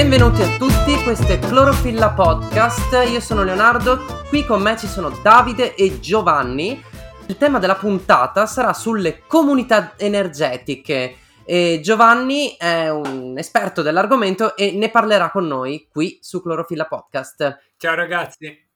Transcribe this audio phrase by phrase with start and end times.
[0.00, 3.98] Benvenuti a tutti, questo è Clorofilla Podcast, io sono Leonardo,
[4.30, 6.82] qui con me ci sono Davide e Giovanni.
[7.26, 14.72] Il tema della puntata sarà sulle comunità energetiche e Giovanni è un esperto dell'argomento e
[14.72, 17.58] ne parlerà con noi qui su Clorofilla Podcast.
[17.76, 18.69] Ciao ragazzi.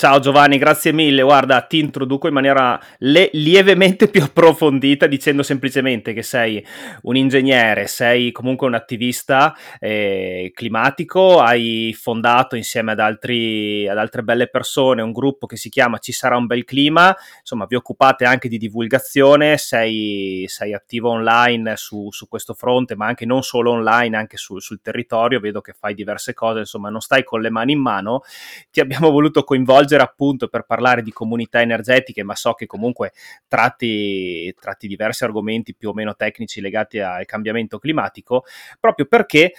[0.00, 1.20] Ciao Giovanni, grazie mille.
[1.20, 6.64] Guarda, ti introduco in maniera le- lievemente più approfondita dicendo semplicemente che sei
[7.02, 14.22] un ingegnere, sei comunque un attivista eh, climatico, hai fondato insieme ad, altri, ad altre
[14.22, 18.24] belle persone un gruppo che si chiama Ci sarà un bel clima, insomma vi occupate
[18.24, 23.72] anche di divulgazione, sei, sei attivo online su, su, questo fronte, ma anche non solo
[23.72, 27.50] online, anche su, sul territorio, vedo che fai diverse cose, insomma non stai con le
[27.50, 28.22] mani in mano,
[28.70, 33.12] ti abbiamo voluto coinvolgere coinvolgere appunto per parlare di comunità energetiche, ma so che comunque
[33.48, 38.44] tratti, tratti diversi argomenti più o meno tecnici legati al cambiamento climatico,
[38.78, 39.52] proprio perché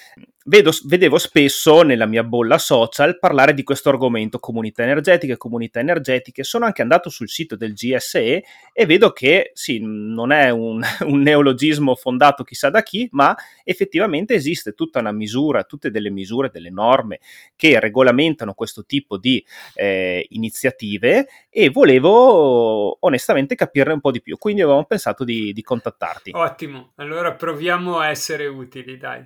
[0.45, 6.43] vedo, vedevo spesso nella mia bolla social parlare di questo argomento, comunità energetiche, comunità energetiche.
[6.43, 11.21] Sono anche andato sul sito del GSE e vedo che sì, non è un, un
[11.21, 16.71] neologismo fondato chissà da chi, ma effettivamente esiste tutta una misura, tutte delle misure, delle
[16.71, 17.19] norme
[17.55, 19.43] che regolamentano questo tipo di
[19.75, 24.37] eh, iniziative e volevo onestamente capirne un po' di più.
[24.37, 26.31] Quindi avevamo pensato di, di contattarti.
[26.33, 29.25] Ottimo, allora proviamo a essere utili, dai.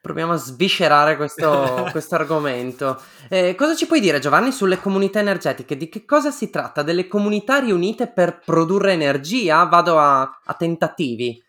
[0.00, 3.00] Proviamo a sviscerare questo, questo argomento.
[3.28, 5.76] Eh, cosa ci puoi dire, Giovanni, sulle comunità energetiche?
[5.76, 6.82] Di che cosa si tratta?
[6.82, 9.64] Delle comunità riunite per produrre energia?
[9.64, 11.42] Vado a, a tentativi.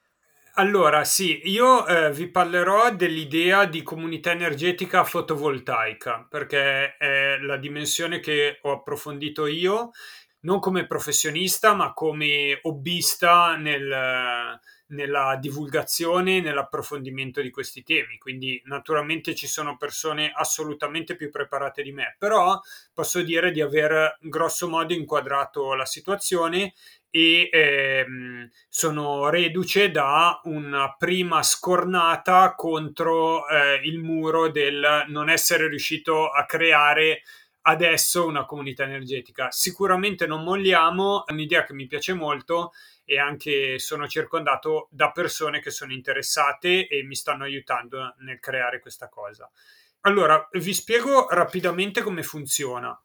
[0.55, 8.19] Allora, sì, io eh, vi parlerò dell'idea di comunità energetica fotovoltaica, perché è la dimensione
[8.19, 9.91] che ho approfondito io,
[10.41, 14.59] non come professionista, ma come hobbista nel
[14.91, 18.17] nella divulgazione e nell'approfondimento di questi temi.
[18.17, 22.59] Quindi, naturalmente ci sono persone assolutamente più preparate di me, però
[22.93, 26.73] posso dire di aver grosso modo inquadrato la situazione
[27.09, 35.67] e ehm, sono reduce da una prima scornata contro eh, il muro del non essere
[35.67, 37.23] riuscito a creare
[37.63, 39.51] adesso una comunità energetica.
[39.51, 42.71] Sicuramente non molliamo, un'idea che mi piace molto
[43.11, 48.79] e anche sono circondato da persone che sono interessate e mi stanno aiutando nel creare
[48.79, 49.51] questa cosa.
[50.01, 52.97] Allora, vi spiego rapidamente come funziona.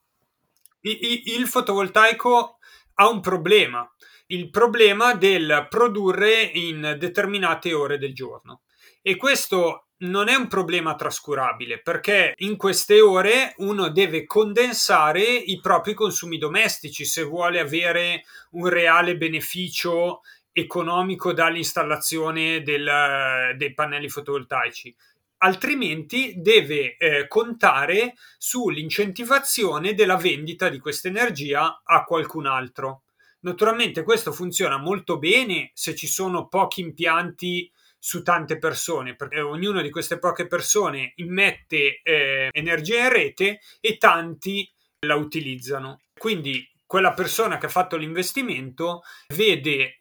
[0.79, 2.59] Il fotovoltaico
[2.93, 3.85] ha un problema,
[4.27, 8.61] il problema del produrre in determinate ore del giorno.
[9.01, 15.59] E questo non è un problema trascurabile perché in queste ore uno deve condensare i
[15.59, 20.21] propri consumi domestici se vuole avere un reale beneficio
[20.51, 24.95] economico dall'installazione del, dei pannelli fotovoltaici
[25.39, 33.03] altrimenti deve eh, contare sull'incentivazione della vendita di questa energia a qualcun altro.
[33.41, 37.71] Naturalmente questo funziona molto bene se ci sono pochi impianti
[38.07, 43.97] su tante persone, perché ognuna di queste poche persone immette eh, energia in rete e
[43.97, 44.65] tanti
[45.05, 46.03] la utilizzano.
[46.17, 49.01] Quindi quella persona che ha fatto l'investimento
[49.35, 49.99] vede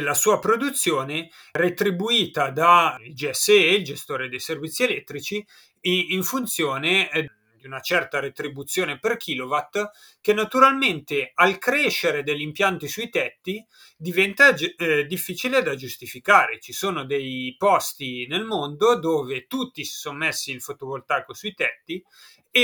[0.00, 5.46] la sua produzione retribuita dal GSE, il gestore dei servizi elettrici,
[5.82, 7.30] in funzione eh,
[7.68, 9.90] una certa retribuzione per kilowatt
[10.20, 13.64] che naturalmente al crescere degli impianti sui tetti
[13.96, 16.58] diventa eh, difficile da giustificare.
[16.58, 22.02] Ci sono dei posti nel mondo dove tutti si sono messi il fotovoltaico sui tetti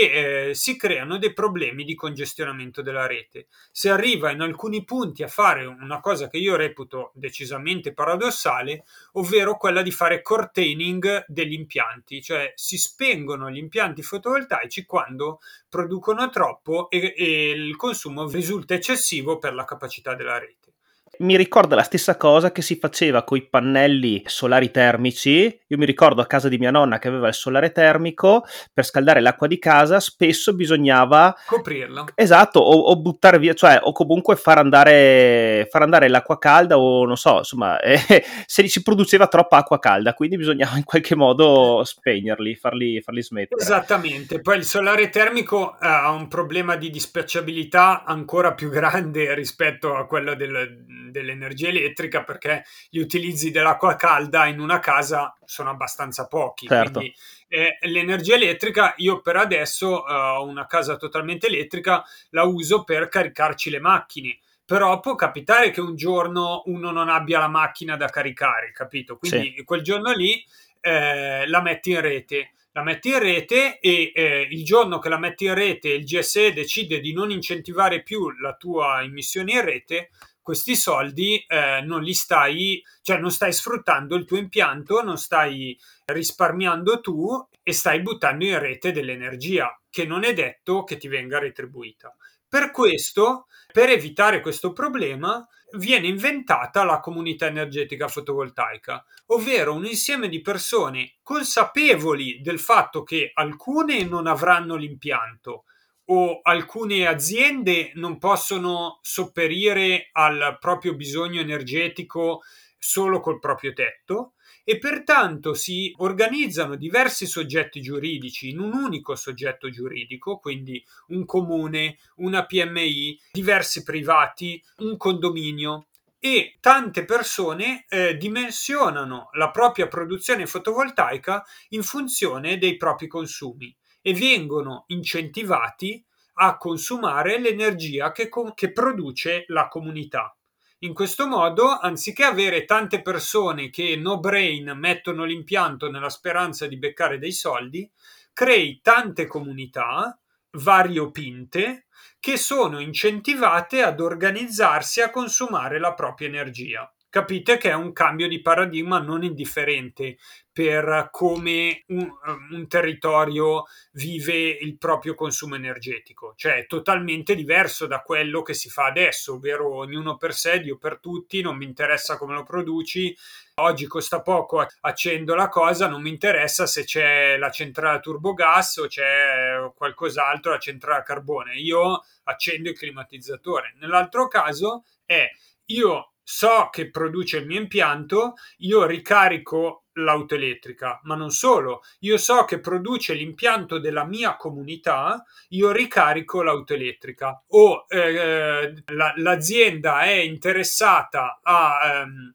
[0.00, 3.46] e eh, si creano dei problemi di congestionamento della rete.
[3.70, 9.56] Si arriva in alcuni punti a fare una cosa che io reputo decisamente paradossale, ovvero
[9.56, 16.90] quella di fare curtaining degli impianti, cioè si spengono gli impianti fotovoltaici quando producono troppo
[16.90, 20.73] e, e il consumo risulta eccessivo per la capacità della rete.
[21.18, 25.60] Mi ricorda la stessa cosa che si faceva con i pannelli solari termici.
[25.66, 29.20] Io mi ricordo a casa di mia nonna che aveva il solare termico, per scaldare
[29.20, 32.06] l'acqua di casa spesso bisognava coprirlo.
[32.14, 37.04] Esatto, o, o buttare via, cioè o comunque far andare, far andare l'acqua calda o
[37.04, 41.82] non so, insomma, eh, se si produceva troppa acqua calda, quindi bisognava in qualche modo
[41.84, 43.60] spegnerli, farli, farli smettere.
[43.60, 49.94] Esattamente, poi il solare termico eh, ha un problema di dispacciabilità ancora più grande rispetto
[49.94, 56.26] a quello del dell'energia elettrica perché gli utilizzi dell'acqua calda in una casa sono abbastanza
[56.26, 56.66] pochi.
[56.66, 56.98] Certo.
[56.98, 57.14] Quindi
[57.48, 63.08] eh, l'energia elettrica, io per adesso eh, ho una casa totalmente elettrica, la uso per
[63.08, 64.38] caricarci le macchine.
[64.64, 69.18] Però può capitare che un giorno uno non abbia la macchina da caricare, capito?
[69.18, 69.64] Quindi sì.
[69.64, 70.42] quel giorno lì
[70.80, 75.18] eh, la metti in rete la metti in rete e eh, il giorno che la
[75.18, 80.10] metti in rete il GSE decide di non incentivare più la tua immissione in rete,
[80.44, 85.76] questi soldi eh, non li stai, cioè non stai sfruttando il tuo impianto, non stai
[86.04, 87.26] risparmiando tu
[87.62, 92.14] e stai buttando in rete dell'energia che non è detto che ti venga retribuita.
[92.46, 100.28] Per questo, per evitare questo problema, viene inventata la comunità energetica fotovoltaica, ovvero un insieme
[100.28, 105.64] di persone consapevoli del fatto che alcune non avranno l'impianto,
[106.06, 112.42] o alcune aziende non possono sopperire al proprio bisogno energetico
[112.78, 114.34] solo col proprio tetto
[114.64, 121.98] e pertanto si organizzano diversi soggetti giuridici in un unico soggetto giuridico, quindi un comune,
[122.16, 125.88] una PMI, diversi privati, un condominio.
[126.18, 134.12] E tante persone eh, dimensionano la propria produzione fotovoltaica in funzione dei propri consumi e
[134.12, 136.04] vengono incentivati
[136.34, 140.36] a consumare l'energia che, che produce la comunità.
[140.80, 146.76] In questo modo, anziché avere tante persone che no brain mettono l'impianto nella speranza di
[146.76, 147.90] beccare dei soldi,
[148.34, 150.18] crei tante comunità
[150.50, 151.86] variopinte
[152.20, 158.26] che sono incentivate ad organizzarsi a consumare la propria energia capite che è un cambio
[158.26, 160.16] di paradigma non indifferente
[160.50, 162.10] per come un,
[162.50, 168.68] un, territorio vive il proprio consumo energetico, cioè è totalmente diverso da quello che si
[168.68, 173.16] fa adesso, ovvero ognuno per sé, Dio per tutti, non mi interessa come lo produci,
[173.60, 178.78] oggi costa poco, accendo la cosa, non mi interessa se c'è la centrale a turbogas
[178.78, 183.74] o c'è qualcos'altro, la centrale a carbone, io accendo il climatizzatore.
[183.78, 185.30] Nell'altro caso è
[185.66, 192.16] io so che produce il mio impianto, io ricarico l'auto elettrica, ma non solo, io
[192.16, 200.02] so che produce l'impianto della mia comunità, io ricarico l'auto elettrica o eh, la, l'azienda
[200.02, 202.34] è interessata a ehm,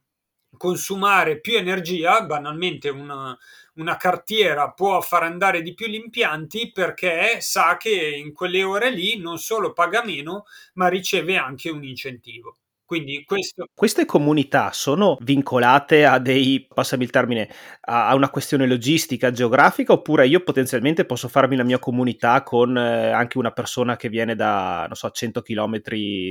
[0.57, 3.37] consumare più energia, banalmente una,
[3.75, 8.91] una cartiera può far andare di più gli impianti perché sa che in quelle ore
[8.91, 12.57] lì non solo paga meno, ma riceve anche un incentivo.
[12.89, 13.67] Quindi questo...
[13.71, 17.47] Queste comunità sono vincolate a dei, passami il termine,
[17.81, 23.11] a, una questione logistica, geografica, oppure io potenzialmente posso farmi la mia comunità con eh,
[23.11, 25.81] anche una persona che viene da, non so, 100 km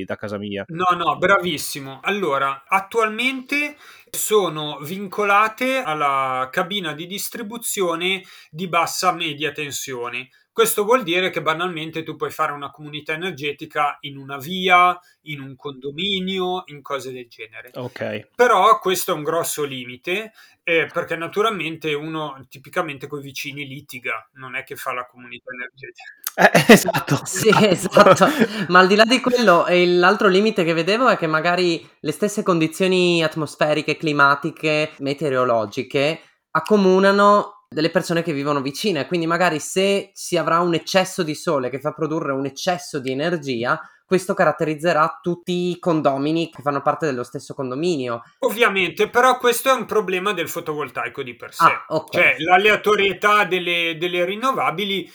[0.05, 0.65] da casa mia?
[0.67, 2.01] No, no, bravissimo.
[2.03, 3.77] Allora, attualmente
[4.11, 10.29] sono vincolate alla cabina di distribuzione di bassa media tensione.
[10.59, 15.41] Questo vuol dire che banalmente tu puoi fare una comunità energetica in una via, in
[15.41, 17.71] un condominio, in cose del genere.
[17.75, 18.31] Ok.
[18.35, 20.33] Però questo è un grosso limite
[20.65, 25.53] eh, perché naturalmente uno tipicamente con i vicini litiga, non è che fa la comunità
[25.53, 26.13] energetica.
[26.35, 27.21] Eh, esatto.
[27.25, 28.27] sì, esatto.
[28.67, 32.43] Ma al di là di quello, l'altro limite che vedevo è che magari le stesse
[32.43, 36.21] condizioni atmosferiche, climatiche, meteorologiche
[36.51, 41.69] accomunano delle persone che vivono vicine, quindi magari se si avrà un eccesso di sole
[41.69, 47.05] che fa produrre un eccesso di energia, questo caratterizzerà tutti i condomini che fanno parte
[47.05, 48.23] dello stesso condominio.
[48.39, 51.65] Ovviamente, però questo è un problema del fotovoltaico di per sé.
[51.65, 52.23] Ah, okay.
[52.23, 55.13] Cioè, l'aleatorietà delle, delle rinnovabili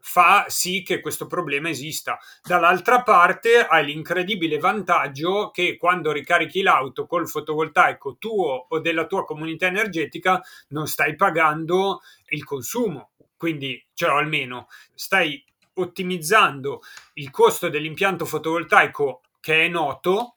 [0.00, 2.18] fa sì che questo problema esista.
[2.42, 9.24] Dall'altra parte hai l'incredibile vantaggio che quando ricarichi l'auto col fotovoltaico tuo o della tua
[9.24, 16.82] comunità energetica non stai pagando il consumo, quindi cioè almeno stai ottimizzando
[17.14, 20.36] il costo dell'impianto fotovoltaico che è noto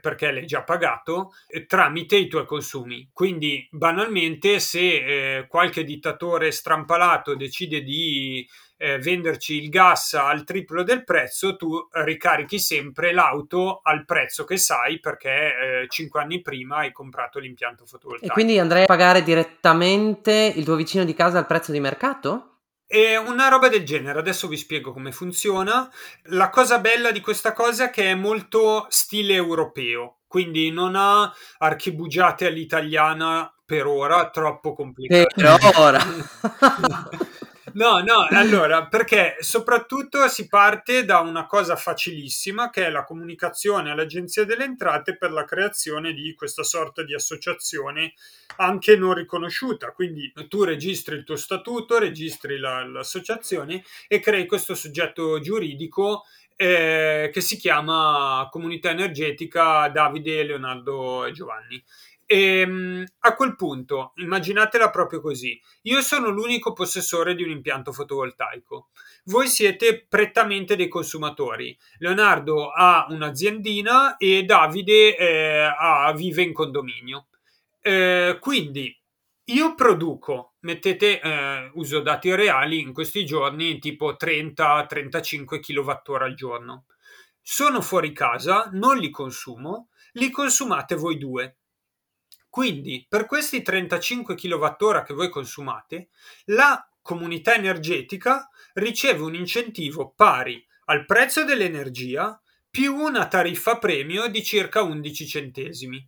[0.00, 1.32] perché l'hai già pagato
[1.66, 3.10] tramite i tuoi consumi.
[3.12, 8.46] Quindi banalmente se eh, qualche dittatore strampalato decide di
[8.82, 14.56] eh, venderci il gas al triplo del prezzo, tu ricarichi sempre l'auto al prezzo che
[14.56, 18.32] sai perché eh, 5 anni prima hai comprato l'impianto fotovoltaico.
[18.32, 22.48] E quindi andrei a pagare direttamente il tuo vicino di casa al prezzo di mercato?
[22.84, 25.88] È una roba del genere, adesso vi spiego come funziona.
[26.24, 31.32] La cosa bella di questa cosa è che è molto stile europeo, quindi non ha
[31.58, 35.26] archibugiate all'italiana per ora, troppo complicato.
[35.36, 36.02] Per ora.
[37.74, 43.90] No, no, allora, perché soprattutto si parte da una cosa facilissima che è la comunicazione
[43.90, 48.12] all'Agenzia delle Entrate per la creazione di questa sorta di associazione
[48.56, 49.92] anche non riconosciuta.
[49.92, 56.24] Quindi tu registri il tuo statuto, registri la, l'associazione e crei questo soggetto giuridico
[56.56, 61.82] eh, che si chiama Comunità Energetica Davide, Leonardo e Giovanni.
[62.32, 65.60] E, ehm, a quel punto, immaginatela proprio così.
[65.82, 68.88] Io sono l'unico possessore di un impianto fotovoltaico.
[69.24, 71.76] Voi siete prettamente dei consumatori.
[71.98, 77.26] Leonardo ha un'aziendina e Davide eh, ha, vive in condominio.
[77.82, 78.98] Eh, quindi
[79.44, 86.86] io produco, mettete, eh, uso dati reali in questi giorni, tipo 30-35 kWh al giorno.
[87.42, 91.56] Sono fuori casa, non li consumo, li consumate voi due.
[92.52, 96.10] Quindi, per questi 35 kWh che voi consumate,
[96.48, 104.44] la comunità energetica riceve un incentivo pari al prezzo dell'energia più una tariffa premio di
[104.44, 106.06] circa 11 centesimi.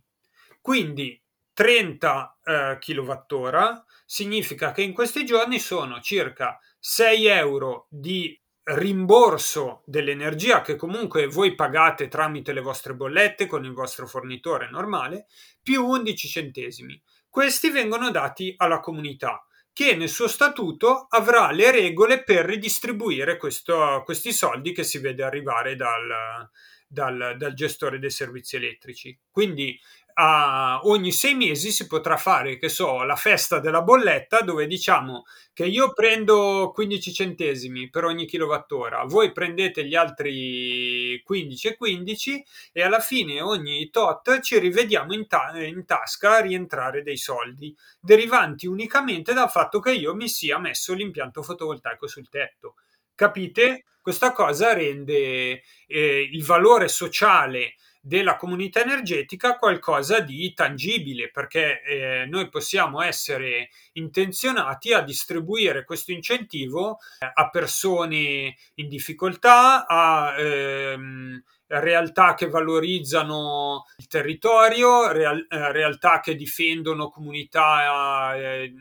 [0.61, 1.19] Quindi
[1.51, 10.61] 30 eh, kWh significa che in questi giorni sono circa 6 euro di rimborso dell'energia
[10.61, 15.27] che comunque voi pagate tramite le vostre bollette con il vostro fornitore normale,
[15.61, 17.01] più 11 centesimi.
[17.29, 24.01] Questi vengono dati alla comunità che nel suo statuto avrà le regole per ridistribuire questo,
[24.05, 26.49] questi soldi che si vede arrivare dal,
[26.87, 29.17] dal, dal gestore dei servizi elettrici.
[29.31, 29.79] Quindi
[30.17, 35.25] a ogni sei mesi si potrà fare, che so, la festa della bolletta dove diciamo
[35.51, 42.45] che io prendo 15 centesimi per ogni kilowattora, voi prendete gli altri 15 e 15
[42.71, 47.75] e alla fine ogni tot ci rivediamo in, ta- in tasca a rientrare dei soldi
[47.99, 52.75] derivanti unicamente dal fatto che io mi sia messo l'impianto fotovoltaico sul tetto.
[53.13, 53.83] Capite?
[54.05, 62.25] Questa cosa rende eh, il valore sociale della comunità energetica qualcosa di tangibile, perché eh,
[62.27, 71.43] noi possiamo essere intenzionati a distribuire questo incentivo eh, a persone in difficoltà, a ehm,
[71.65, 78.71] realtà che valorizzano il territorio, real, eh, realtà che difendono comunità eh,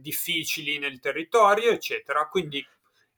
[0.00, 2.26] difficili nel territorio, eccetera.
[2.26, 2.66] Quindi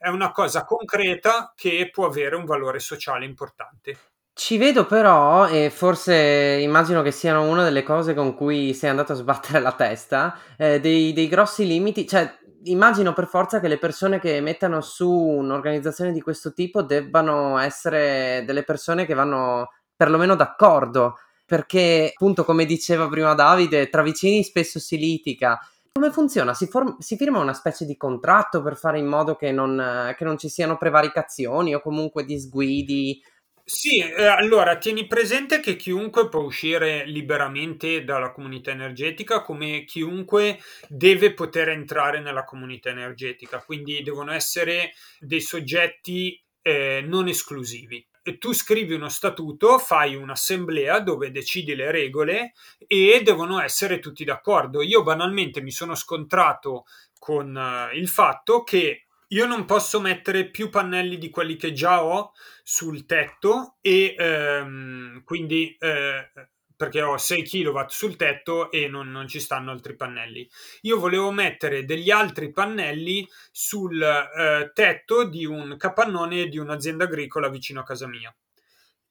[0.05, 3.97] è una cosa concreta che può avere un valore sociale importante.
[4.35, 9.13] Ci vedo però, e forse immagino che siano una delle cose con cui sei andato
[9.13, 12.31] a sbattere la testa, eh, dei, dei grossi limiti, cioè
[12.65, 18.43] immagino per forza che le persone che mettano su un'organizzazione di questo tipo debbano essere
[18.45, 24.79] delle persone che vanno perlomeno d'accordo, perché appunto come diceva prima Davide, tra vicini spesso
[24.79, 25.59] si litiga.
[25.97, 26.55] Come funziona?
[26.55, 30.25] Si, form- si firma una specie di contratto per fare in modo che non, che
[30.25, 33.23] non ci siano prevaricazioni o comunque disguidi
[33.67, 40.59] sì, eh, allora tieni presente che chiunque può uscire liberamente dalla comunità energetica, come chiunque
[40.87, 48.07] deve poter entrare nella comunità energetica, quindi devono essere dei soggetti eh, non esclusivi.
[48.39, 52.53] Tu scrivi uno statuto, fai un'assemblea dove decidi le regole
[52.87, 54.81] e devono essere tutti d'accordo.
[54.81, 56.85] Io banalmente mi sono scontrato
[57.19, 62.05] con uh, il fatto che io non posso mettere più pannelli di quelli che già
[62.05, 66.31] ho sul tetto e ehm, quindi eh,
[66.77, 70.49] perché ho 6 kW sul tetto e non, non, ci stanno altri pannelli.
[70.83, 77.49] Io volevo mettere degli altri pannelli sul eh, tetto di un capannone di un'azienda agricola
[77.49, 78.35] vicino a casa mia.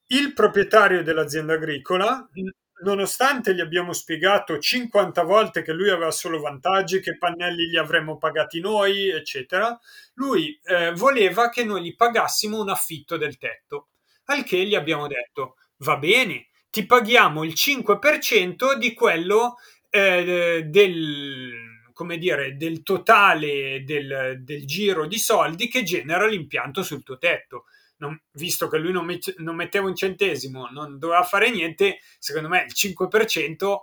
[0.08, 2.28] Il proprietario dell'azienda agricola
[2.84, 8.18] nonostante gli abbiamo spiegato 50 volte che lui aveva solo vantaggi, che pannelli li avremmo
[8.18, 9.78] pagati noi, eccetera,
[10.16, 13.88] lui eh, voleva che noi gli pagassimo un affitto del tetto.
[14.26, 19.58] Al che gli abbiamo detto: va bene, ti paghiamo il 5% di quello
[19.92, 21.52] eh, del
[21.94, 27.66] come dire, del totale del, del giro di soldi che genera l'impianto sul tuo tetto
[27.98, 32.50] non, visto che lui non, met- non, metteva un centesimo, non doveva fare niente, secondo
[32.50, 33.76] me il 5%,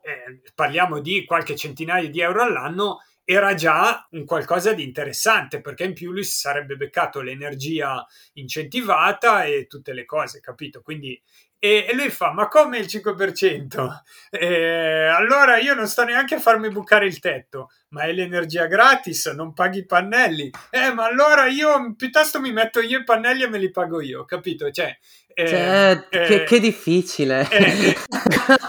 [0.00, 5.84] eh, parliamo di qualche centinaio di euro all'anno, era già un qualcosa di interessante perché
[5.84, 10.80] in più lui si sarebbe beccato l'energia incentivata e tutte le cose, capito?
[10.80, 11.22] Quindi
[11.64, 13.88] e, e lui fa: Ma come il 5%?
[14.30, 19.26] E, allora io non sto neanche a farmi bucare il tetto, ma è l'energia gratis,
[19.26, 20.50] non paghi i pannelli.
[20.70, 24.24] Eh, ma allora io piuttosto mi metto io i pannelli e me li pago io,
[24.24, 24.72] capito?
[24.72, 27.48] Cioè, eh, cioè, eh, che, che, difficile.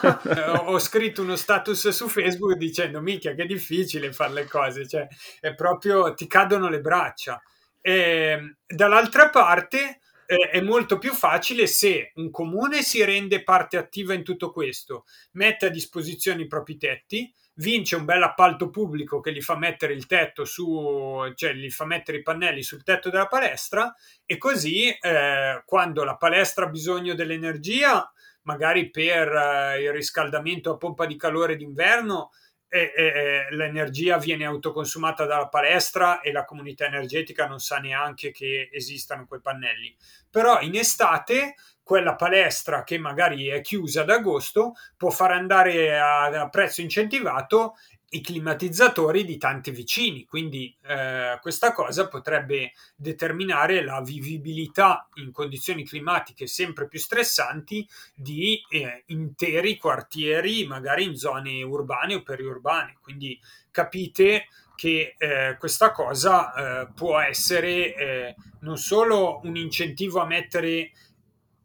[0.04, 5.08] Eh, ho scritto uno status su Facebook dicendo: Minchia, che difficile fare le cose, cioè,
[5.40, 7.42] è proprio ti cadono le braccia.
[7.82, 14.24] E, dall'altra parte è molto più facile se un comune si rende parte attiva in
[14.24, 19.42] tutto questo, mette a disposizione i propri tetti, vince un bel appalto pubblico che gli
[19.42, 23.94] fa mettere il tetto su, cioè gli fa mettere i pannelli sul tetto della palestra
[24.26, 28.12] e così eh, quando la palestra ha bisogno dell'energia,
[28.44, 32.32] magari per eh, il riscaldamento a pompa di calore d'inverno,
[32.74, 38.70] e, e, l'energia viene autoconsumata dalla palestra e la comunità energetica non sa neanche che
[38.72, 39.96] esistano quei pannelli.
[40.28, 41.54] Però in estate
[41.84, 47.76] quella palestra che magari è chiusa ad agosto può far andare a, a prezzo incentivato
[48.14, 55.84] i climatizzatori di tanti vicini, quindi eh, questa cosa potrebbe determinare la vivibilità in condizioni
[55.84, 62.98] climatiche sempre più stressanti di eh, interi quartieri, magari in zone urbane o periurbane.
[63.02, 63.40] Quindi
[63.72, 70.92] capite che eh, questa cosa eh, può essere eh, non solo un incentivo a mettere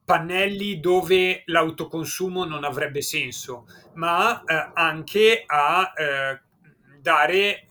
[0.09, 6.41] pannelli dove l'autoconsumo non avrebbe senso, ma eh, anche a eh,
[6.99, 7.67] dare eh,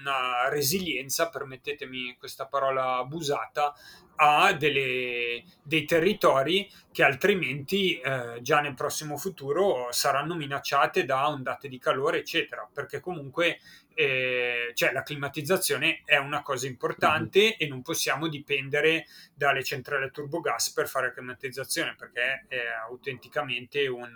[0.00, 3.74] una resilienza, permettetemi questa parola abusata,
[4.20, 11.68] a delle, dei territori che altrimenti eh, già nel prossimo futuro saranno minacciate da ondate
[11.68, 13.60] di calore, eccetera, perché comunque
[13.94, 17.56] eh, cioè, la climatizzazione è una cosa importante mm-hmm.
[17.58, 24.12] e non possiamo dipendere dalle centrali a turbogas per fare climatizzazione, perché è autenticamente un,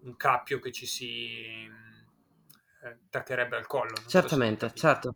[0.00, 1.88] un cappio che ci si
[2.82, 3.94] eh, taccherebbe al collo.
[4.06, 5.14] Certamente, certo.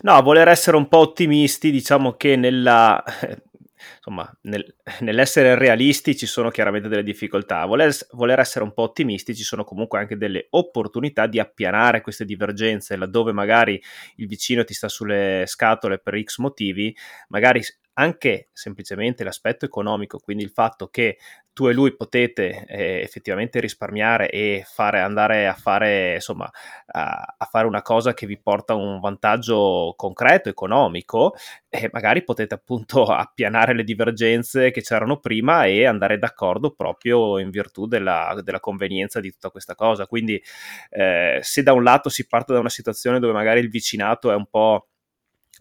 [0.00, 3.02] No, voler essere un po' ottimisti, diciamo che nella,
[3.96, 7.64] insomma, nel, nell'essere realisti ci sono chiaramente delle difficoltà.
[7.66, 12.24] Voler, voler, essere un po' ottimisti ci sono comunque anche delle opportunità di appianare queste
[12.24, 13.80] divergenze, laddove magari
[14.16, 16.94] il vicino ti sta sulle scatole per X motivi,
[17.28, 17.62] magari
[17.94, 21.18] anche semplicemente l'aspetto economico, quindi il fatto che
[21.54, 26.50] tu e lui potete eh, effettivamente risparmiare e fare, andare a fare, insomma,
[26.86, 31.34] a, a, fare una cosa che vi porta un vantaggio concreto, economico,
[31.68, 37.50] e magari potete appunto appianare le divergenze che c'erano prima e andare d'accordo proprio in
[37.50, 40.08] virtù della, della convenienza di tutta questa cosa.
[40.08, 40.42] Quindi
[40.90, 44.34] eh, se da un lato si parte da una situazione dove magari il vicinato è
[44.34, 44.88] un po'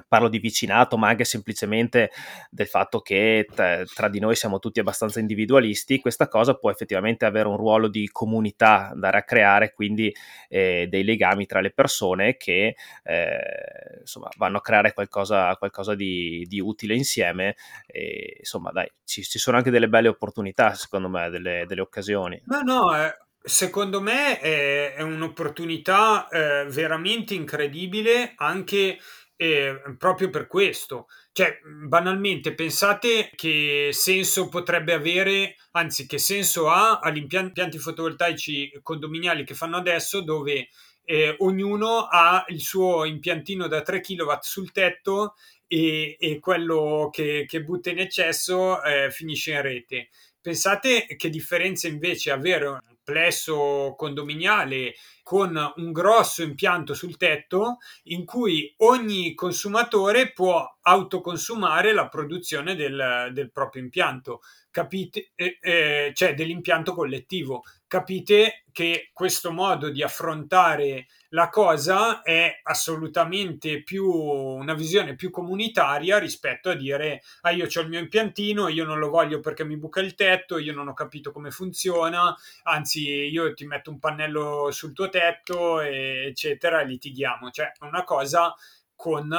[0.08, 2.12] parlo di vicinato, ma anche semplicemente
[2.50, 7.26] del fatto che t- tra di noi siamo tutti abbastanza individualisti, questa cosa può effettivamente
[7.26, 10.14] avere un ruolo di comunità, andare a creare quindi
[10.50, 16.46] eh, dei legami tra le persone che eh, insomma vanno a creare qualcosa, qualcosa di,
[16.48, 17.56] di, utile insieme.
[17.86, 22.42] E, insomma, dai, ci, ci, sono anche delle belle opportunità, secondo me, delle, delle occasioni.
[22.46, 28.98] No, no, eh, secondo me è, è un'opportunità eh, veramente incredibile anche
[29.44, 31.08] eh, proprio per questo.
[31.34, 39.44] Cioè, banalmente, pensate che senso potrebbe avere, anzi, che senso ha agli impianti fotovoltaici condominiali
[39.44, 40.70] che fanno adesso, dove
[41.04, 45.36] eh, ognuno ha il suo impiantino da 3 kW sul tetto
[45.68, 50.08] e, e quello che, che, butta in eccesso eh, finisce in rete.
[50.40, 58.26] Pensate che differenza invece avere un plesso condominiale con un grosso impianto sul tetto in
[58.26, 65.32] cui ogni consumatore può autoconsumare la produzione del, del proprio impianto, capite?
[65.36, 67.64] Eh, eh, cioè dell'impianto collettivo.
[67.88, 76.18] Capite che questo modo di affrontare la cosa è assolutamente più una visione più comunitaria
[76.18, 79.78] rispetto a dire ah io ho il mio impiantino, io non lo voglio perché mi
[79.78, 84.70] buca il tetto, io non ho capito come funziona, anzi io ti metto un pannello
[84.72, 87.50] sul tuo tetto, eccetera, litighiamo.
[87.52, 88.54] Cioè, una cosa
[88.96, 89.30] con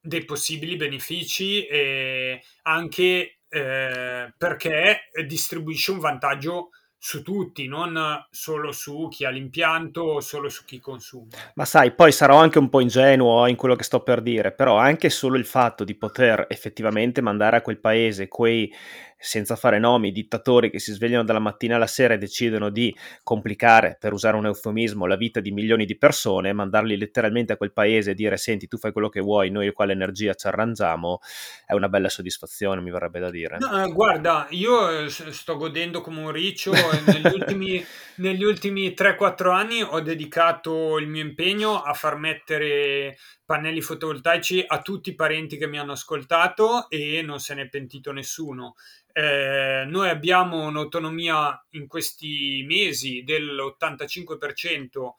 [0.00, 7.96] dei possibili benefici e anche eh, perché distribuisce un vantaggio su tutti, non
[8.30, 11.28] solo su chi ha l'impianto o solo su chi consuma.
[11.54, 14.76] Ma sai, poi sarò anche un po' ingenuo in quello che sto per dire, però
[14.76, 18.72] anche solo il fatto di poter effettivamente mandare a quel paese quei
[19.18, 23.96] senza fare nomi, dittatori che si svegliano dalla mattina alla sera e decidono di complicare,
[23.98, 28.12] per usare un eufemismo, la vita di milioni di persone, mandarli letteralmente a quel paese
[28.12, 31.18] e dire senti tu fai quello che vuoi, noi qua l'energia ci arrangiamo,
[31.66, 33.58] è una bella soddisfazione, mi verrebbe da dire.
[33.58, 36.72] No, eh, guarda, io eh, sto godendo come un riccio,
[37.06, 37.84] negli ultimi,
[38.16, 43.16] negli ultimi 3-4 anni ho dedicato il mio impegno a far mettere
[43.48, 47.68] pannelli fotovoltaici a tutti i parenti che mi hanno ascoltato e non se ne è
[47.70, 48.74] pentito nessuno.
[49.10, 55.12] Eh, noi abbiamo un'autonomia in questi mesi dell'85%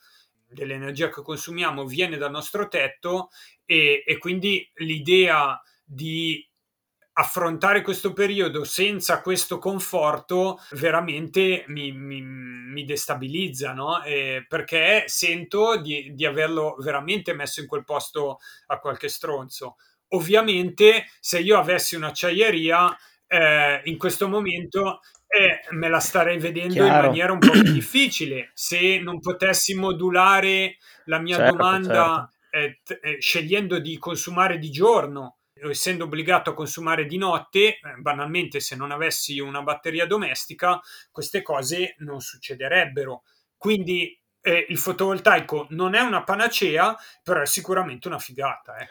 [0.47, 3.31] dell'energia che consumiamo viene dal nostro tetto
[3.65, 6.47] e, e quindi l'idea di
[7.19, 14.01] affrontare questo periodo senza questo conforto veramente mi, mi, mi destabilizza, no?
[14.03, 19.75] Eh, perché sento di, di averlo veramente messo in quel posto a qualche stronzo.
[20.09, 26.89] Ovviamente, se io avessi un'acciaieria, eh, in questo momento eh, me la starei vedendo Chiaro.
[26.89, 28.51] in maniera un po' più difficile.
[28.53, 32.67] Se non potessi modulare la mia certo, domanda certo.
[32.67, 35.38] Eh, t- eh, scegliendo di consumare di giorno,
[35.69, 40.79] essendo obbligato a consumare di notte, eh, banalmente se non avessi una batteria domestica,
[41.11, 43.23] queste cose non succederebbero.
[43.57, 48.77] Quindi eh, il fotovoltaico non è una panacea, però è sicuramente una figata.
[48.77, 48.87] Eh.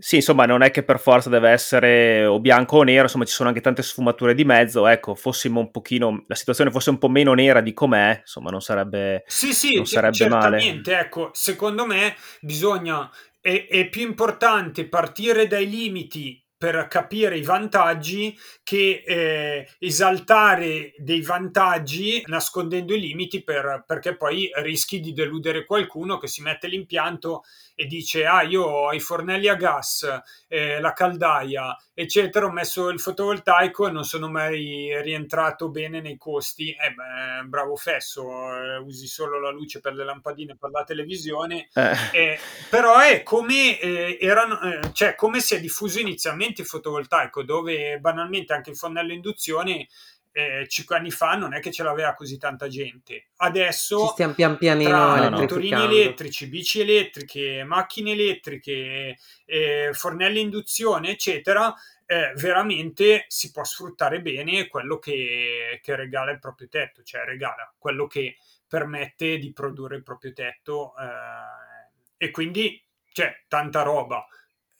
[0.00, 3.32] Sì, insomma, non è che per forza deve essere o bianco o nero, insomma, ci
[3.32, 4.86] sono anche tante sfumature di mezzo.
[4.86, 8.60] Ecco, fossimo un pochino, la situazione fosse un po' meno nera di com'è, insomma, non
[8.60, 11.02] sarebbe, sì, sì, non sarebbe certamente, male.
[11.04, 18.36] ecco, secondo me bisogna, è, è più importante partire dai limiti per capire i vantaggi
[18.64, 26.18] che eh, esaltare dei vantaggi nascondendo i limiti per, perché poi rischi di deludere qualcuno
[26.18, 27.44] che si mette l'impianto
[27.80, 30.04] e dice ah io ho i fornelli a gas,
[30.48, 36.16] eh, la caldaia eccetera, ho messo il fotovoltaico e non sono mai rientrato bene nei
[36.16, 40.82] costi, eh beh, bravo Fesso, eh, usi solo la luce per le lampadine per la
[40.82, 41.92] televisione, eh.
[42.12, 42.38] eh
[42.68, 47.98] però è come, eh, erano, eh, cioè, come si è diffuso inizialmente il fotovoltaico dove
[48.00, 49.86] banalmente anche il fornello induzione
[50.32, 53.28] eh, 5 anni fa non è che ce l'aveva così tanta gente.
[53.36, 61.10] Adesso ci stiamo pian pianino tra motorini elettrici, bici elettriche, macchine elettriche, eh, fornelli induzione,
[61.10, 61.74] eccetera,
[62.06, 67.72] eh, veramente si può sfruttare bene quello che, che, regala il proprio tetto, cioè regala
[67.76, 68.36] quello che
[68.66, 74.26] permette di produrre il proprio tetto eh, e quindi c'è tanta roba.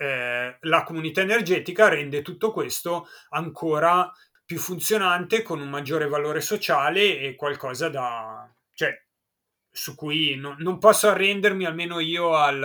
[0.01, 4.11] Eh, la comunità energetica rende tutto questo ancora
[4.49, 8.51] più funzionante, con un maggiore valore sociale e qualcosa da...
[8.73, 8.99] cioè,
[9.71, 12.65] su cui non, non posso arrendermi almeno io al,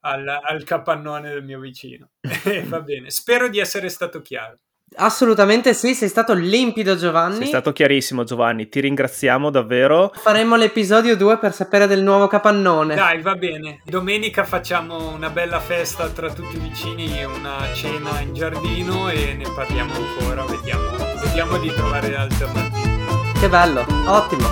[0.00, 2.10] al, al capannone del mio vicino.
[2.68, 4.58] Va bene, spero di essere stato chiaro.
[4.94, 7.36] Assolutamente sì, sei stato limpido Giovanni.
[7.36, 10.12] Sei stato chiarissimo Giovanni, ti ringraziamo davvero.
[10.14, 12.94] Faremo l'episodio 2 per sapere del nuovo capannone.
[12.94, 13.80] Dai, va bene.
[13.84, 19.46] Domenica facciamo una bella festa tra tutti i vicini, una cena in giardino e ne
[19.54, 20.90] parliamo ancora, vediamo,
[21.22, 23.04] vediamo di trovare alternative.
[23.38, 24.48] Che bello, ottimo.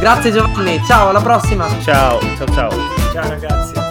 [0.00, 1.68] Grazie Giovanni, ciao, alla prossima.
[1.82, 2.70] Ciao, ciao ciao.
[3.12, 3.89] Ciao ragazzi.